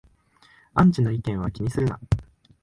[0.73, 1.99] アンチの意見は気にするな